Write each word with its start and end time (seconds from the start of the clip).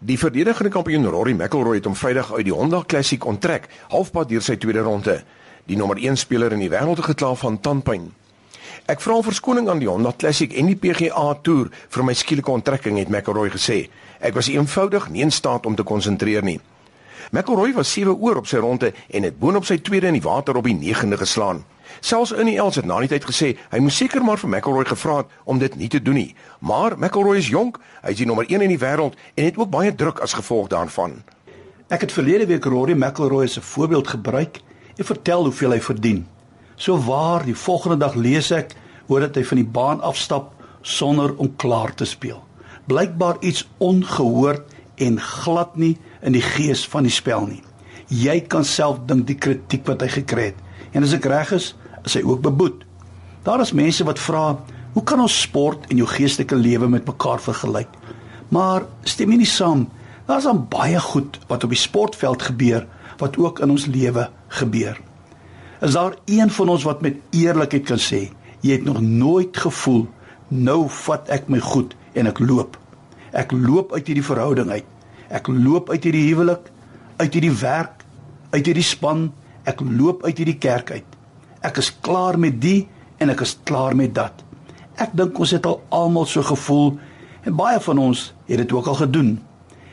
Die 0.00 0.16
verdedigende 0.16 0.70
kampioen 0.72 1.04
Rory 1.12 1.34
McIlroy 1.36 1.76
het 1.76 1.84
hom 1.84 1.94
Vrydag 1.94 2.30
uit 2.32 2.46
die 2.46 2.54
Honda 2.56 2.78
Classic 2.88 3.24
onttrek, 3.28 3.66
halfpad 3.92 4.30
deur 4.30 4.40
sy 4.40 4.54
tweede 4.56 4.80
ronde. 4.80 5.18
Die 5.68 5.76
nommer 5.76 5.98
1 6.00 6.16
speler 6.16 6.54
in 6.56 6.62
die 6.64 6.70
wêreld 6.72 7.02
het 7.02 7.10
gekla 7.10 7.34
van 7.36 7.58
tandpyn. 7.60 8.06
Ek 8.88 9.04
vra 9.04 9.18
verskoning 9.20 9.68
aan 9.68 9.82
die 9.82 9.90
Honda 9.90 10.14
Classic 10.16 10.54
en 10.56 10.70
die 10.72 10.78
PGA 10.80 11.26
Tour 11.44 11.68
vir 11.68 12.06
my 12.08 12.14
skielike 12.16 12.48
onttrekking 12.48 12.96
het 12.96 13.12
McIlroy 13.12 13.52
gesê. 13.52 13.82
Ek 14.24 14.40
was 14.40 14.48
eenvoudig 14.48 15.10
nie 15.12 15.20
in 15.26 15.34
staat 15.36 15.68
om 15.68 15.76
te 15.76 15.84
konsentreer 15.84 16.48
nie. 16.48 16.56
McIlroy 17.28 17.74
was 17.76 17.92
7 17.92 18.16
oor 18.16 18.40
op 18.40 18.48
sy 18.48 18.64
ronde 18.64 18.94
en 19.12 19.28
het 19.28 19.36
boonop 19.36 19.68
sy 19.68 19.82
tweede 19.84 20.08
in 20.08 20.16
die 20.16 20.24
water 20.24 20.56
op 20.56 20.64
die 20.64 20.78
9de 20.80 21.20
geslaan. 21.20 21.60
Selfs 22.00 22.32
in 22.32 22.46
die 22.46 22.58
Els 22.58 22.76
het 22.76 22.86
na 22.86 23.00
die 23.00 23.10
tyd 23.10 23.26
gesê 23.28 23.56
hy 23.70 23.80
moes 23.82 23.96
seker 23.96 24.22
maar 24.24 24.38
vir 24.38 24.50
McIlroy 24.50 24.84
gevra 24.84 25.16
het 25.22 25.34
om 25.44 25.58
dit 25.58 25.76
nie 25.76 25.88
te 25.88 26.02
doen 26.02 26.14
nie. 26.14 26.34
Maar 26.60 26.98
McIlroy 26.98 27.38
is 27.38 27.50
jonk, 27.50 27.78
hy 28.02 28.14
is 28.14 28.22
die 28.22 28.26
nommer 28.26 28.46
1 28.48 28.62
in 28.62 28.74
die 28.74 28.80
wêreld 28.80 29.18
en 29.34 29.44
het 29.44 29.58
ook 29.58 29.70
baie 29.70 29.94
druk 29.94 30.20
as 30.20 30.36
gevolg 30.38 30.68
daarvan. 30.68 31.20
Ek 31.90 32.06
het 32.06 32.12
verlede 32.14 32.46
week 32.46 32.64
Rory 32.64 32.94
McIlroy 32.94 33.44
as 33.44 33.58
'n 33.58 33.66
voorbeeld 33.66 34.08
gebruik 34.08 34.60
en 34.96 35.04
vertel 35.04 35.42
hoeveel 35.42 35.70
hy 35.70 35.80
verdien. 35.80 36.26
So 36.76 36.96
waar 36.96 37.44
die 37.44 37.56
volgende 37.56 37.96
dag 37.96 38.14
lees 38.14 38.50
ek 38.50 38.74
hoe 39.06 39.20
dat 39.20 39.34
hy 39.34 39.44
van 39.44 39.56
die 39.56 39.66
baan 39.66 40.00
afstap 40.00 40.52
sonder 40.82 41.36
om 41.36 41.56
klaar 41.56 41.94
te 41.94 42.04
speel. 42.04 42.44
Blykbaar 42.86 43.36
iets 43.40 43.68
ongehoord 43.78 44.62
en 44.94 45.20
glad 45.20 45.76
nie 45.76 45.98
in 46.22 46.32
die 46.32 46.44
gees 46.44 46.86
van 46.88 47.02
die 47.02 47.12
spel 47.12 47.46
nie. 47.46 47.62
Jy 48.08 48.40
kan 48.40 48.64
self 48.64 48.98
dink 49.06 49.26
die 49.26 49.38
kritiek 49.38 49.86
wat 49.86 50.00
hy 50.00 50.08
gekry 50.08 50.44
het. 50.50 50.58
En 50.92 51.02
as 51.06 51.14
ek 51.16 51.28
reg 51.30 51.52
is, 51.52 51.74
is 52.04 52.14
hy 52.14 52.22
ook 52.22 52.40
beboet. 52.40 52.84
Daar 53.42 53.60
is 53.60 53.72
mense 53.72 54.04
wat 54.04 54.18
vra, 54.18 54.58
"Hoe 54.92 55.02
kan 55.02 55.20
ons 55.20 55.40
sport 55.40 55.86
en 55.88 55.96
jou 55.96 56.08
geestelike 56.08 56.56
lewe 56.56 56.88
met 56.88 57.06
mekaar 57.06 57.40
vergelyk?" 57.40 57.88
Maar 58.48 58.82
stem 59.02 59.30
jy 59.30 59.36
nie 59.36 59.46
saam? 59.46 59.88
Daar's 60.26 60.44
dan 60.44 60.66
baie 60.68 61.00
goed 61.00 61.38
wat 61.46 61.64
op 61.64 61.70
die 61.70 61.78
sportveld 61.78 62.42
gebeur 62.42 62.86
wat 63.18 63.36
ook 63.36 63.60
in 63.60 63.70
ons 63.70 63.86
lewe 63.86 64.30
gebeur. 64.48 65.00
Is 65.80 65.92
daar 65.92 66.14
een 66.24 66.50
van 66.50 66.68
ons 66.68 66.82
wat 66.82 67.00
met 67.00 67.16
eerlikheid 67.30 67.84
kan 67.84 67.98
sê, 67.98 68.30
jy 68.60 68.72
het 68.72 68.84
nog 68.84 69.00
nooit 69.00 69.56
gevoel 69.56 70.06
nou 70.50 70.88
vat 70.88 71.28
ek 71.30 71.48
my 71.48 71.60
goed 71.62 71.94
en 72.18 72.26
ek 72.26 72.40
loop. 72.42 72.76
Ek 73.32 73.52
loop 73.54 73.94
uit 73.94 74.06
hierdie 74.10 74.26
verhouding 74.26 74.70
uit. 74.70 74.86
Ek 75.30 75.46
loop 75.46 75.90
uit 75.90 76.04
hierdie 76.04 76.26
huwelik, 76.26 76.66
uit 77.22 77.34
hierdie 77.36 77.54
werk, 77.60 78.02
uit 78.50 78.66
hierdie 78.66 78.86
span, 78.86 79.28
ek 79.64 79.82
loop 79.84 80.24
uit 80.26 80.42
hierdie 80.42 80.58
kerk 80.58 80.90
uit. 80.90 81.16
Ek 81.60 81.76
is 81.76 81.90
klaar 82.00 82.38
met 82.40 82.56
die 82.60 82.88
en 83.20 83.32
ek 83.32 83.42
is 83.44 83.58
klaar 83.68 83.96
met 83.96 84.14
dat. 84.16 84.44
Ek 84.96 85.12
dink 85.16 85.36
ons 85.38 85.52
het 85.52 85.66
al 85.68 85.80
almal 85.92 86.26
so 86.28 86.42
gevoel 86.44 86.94
en 87.44 87.56
baie 87.56 87.80
van 87.84 88.00
ons 88.00 88.30
het 88.48 88.62
dit 88.62 88.72
ook 88.72 88.88
al 88.88 88.96
gedoen. 89.02 89.34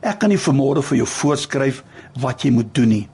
Ek 0.00 0.22
kan 0.22 0.32
nie 0.32 0.40
vermoere 0.40 0.80
vir 0.84 1.02
jou 1.02 1.08
voorskryf 1.08 1.82
wat 2.20 2.44
jy 2.44 2.52
moet 2.56 2.72
doen 2.76 2.88
nie. 2.88 3.06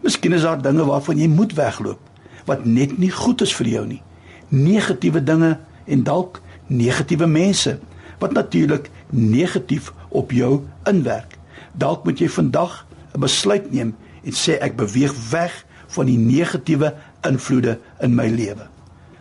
Miskien 0.00 0.32
is 0.32 0.46
daar 0.48 0.60
dinge 0.62 0.86
waarvan 0.88 1.20
jy 1.20 1.28
moet 1.28 1.52
wegloop 1.58 2.00
wat 2.48 2.64
net 2.64 2.96
nie 2.98 3.12
goed 3.12 3.44
is 3.44 3.52
vir 3.54 3.68
jou 3.68 3.82
nie. 3.86 4.00
Negatiewe 4.48 5.20
dinge 5.20 5.58
en 5.84 6.04
dalk 6.06 6.40
negatiewe 6.72 7.28
mense 7.28 7.76
wat 8.20 8.32
natuurlik 8.32 8.88
negatief 9.12 9.92
op 10.08 10.32
jou 10.32 10.62
inwerk. 10.88 11.36
Dalk 11.76 12.04
moet 12.08 12.18
jy 12.18 12.28
vandag 12.28 12.86
'n 13.14 13.20
besluit 13.20 13.72
neem 13.72 13.94
en 14.24 14.32
sê 14.32 14.56
ek 14.60 14.76
beweeg 14.76 15.12
weg 15.30 15.66
van 15.88 16.06
die 16.06 16.18
negatiewe 16.18 16.94
invloede 17.26 17.78
in 18.00 18.14
my 18.14 18.28
lewe. 18.28 18.66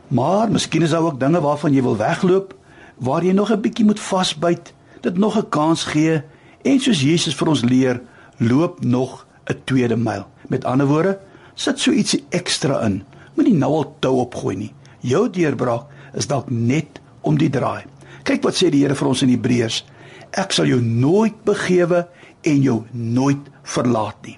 Maar 0.08 0.52
miskien 0.52 0.82
is 0.82 0.90
daar 0.90 1.06
ook 1.06 1.20
dinge 1.20 1.42
waarvan 1.42 1.74
jy 1.74 1.82
wil 1.82 1.98
wegloop, 1.98 2.56
waar 2.98 3.24
jy 3.24 3.32
nog 3.32 3.52
'n 3.52 3.62
bietjie 3.62 3.86
moet 3.86 4.00
vasbyt, 4.00 4.74
dit 5.02 5.18
nog 5.18 5.38
'n 5.38 5.50
kans 5.50 5.84
gee 5.84 6.22
en 6.62 6.80
soos 6.80 7.02
Jesus 7.02 7.36
vir 7.36 7.48
ons 7.48 7.64
leer, 7.64 8.02
loop 8.38 8.84
nog 8.84 9.26
'n 9.46 9.62
tweede 9.64 9.98
myl. 9.98 10.28
Met 10.48 10.66
ander 10.66 10.88
woorde, 10.88 11.20
sit 11.54 11.80
so 11.80 11.92
ietsie 11.92 12.24
ekstra 12.30 12.82
in. 12.82 13.04
Moenie 13.34 13.54
nou 13.54 13.72
al 13.74 13.96
tou 14.00 14.20
opgooi 14.20 14.56
nie. 14.56 14.74
Jou 15.00 15.30
deurbraak 15.30 15.86
is 16.14 16.28
dalk 16.28 16.50
net 16.50 17.00
om 17.22 17.38
die 17.38 17.50
draai. 17.50 17.84
Kyk 18.24 18.44
wat 18.44 18.56
sê 18.56 18.70
die 18.70 18.84
Here 18.84 18.96
vir 18.96 19.08
ons 19.08 19.22
in 19.22 19.30
Hebreërs. 19.30 19.86
Ek 20.32 20.52
sal 20.52 20.66
jou 20.66 20.82
nooit 20.82 21.44
begewe 21.44 22.08
en 22.42 22.62
jou 22.62 22.84
nooit 22.92 23.50
verlaat 23.64 24.16
nie. 24.26 24.38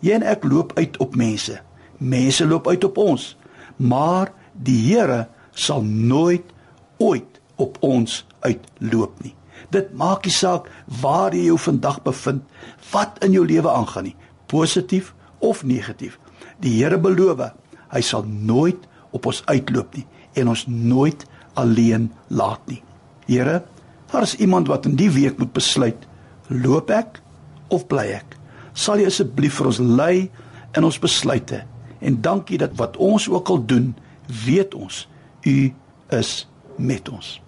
Jy 0.00 0.12
en 0.12 0.22
ek 0.22 0.44
loop 0.44 0.72
uit 0.78 0.96
op 0.98 1.16
mense. 1.16 1.60
Mense 1.98 2.46
loop 2.46 2.68
uit 2.68 2.84
op 2.84 2.98
ons, 2.98 3.36
maar 3.76 4.32
die 4.52 4.78
Here 4.86 5.26
sal 5.54 5.82
nooit 5.82 6.46
ooit 6.98 7.40
op 7.58 7.78
ons 7.82 8.24
uitloop 8.40 9.22
nie. 9.22 9.34
Dit 9.74 9.90
maak 9.98 10.24
nie 10.24 10.34
saak 10.34 10.68
waar 11.02 11.34
jy 11.34 11.48
jou 11.50 11.58
vandag 11.60 12.00
bevind, 12.06 12.44
wat 12.92 13.18
in 13.26 13.34
jou 13.34 13.44
lewe 13.46 13.70
aangaan 13.70 14.08
nie, 14.10 14.16
positief 14.46 15.12
of 15.44 15.64
negatief. 15.66 16.18
Die 16.62 16.78
Here 16.78 16.98
beloof, 16.98 17.42
hy 17.88 18.02
sal 18.04 18.24
nooit 18.26 18.86
op 19.16 19.26
ons 19.26 19.42
uitloop 19.48 19.96
nie 19.96 20.06
en 20.38 20.52
ons 20.52 20.66
nooit 20.70 21.24
alleen 21.58 22.08
laat 22.30 22.62
nie. 22.70 22.82
Here, 23.26 23.62
daar 24.12 24.24
is 24.24 24.36
iemand 24.38 24.68
wat 24.70 24.86
in 24.86 24.96
die 24.96 25.10
week 25.10 25.38
moet 25.40 25.52
besluit, 25.56 26.06
loop 26.48 26.92
ek 26.94 27.18
of 27.74 27.88
bly 27.90 28.06
ek? 28.20 28.36
Sal 28.78 29.02
jy 29.02 29.08
asseblief 29.10 29.58
vir 29.58 29.70
ons 29.72 29.80
lei 29.82 30.14
in 30.78 30.86
ons 30.86 31.00
besluite? 31.02 31.64
En 31.98 32.20
dankie 32.20 32.58
dat 32.58 32.70
wat 32.74 32.96
ons 32.96 33.28
ook 33.28 33.48
al 33.48 33.64
doen, 33.64 33.96
weet 34.44 34.74
ons 34.74 35.08
u 35.40 35.74
is 36.08 36.48
met 36.76 37.08
ons. 37.08 37.40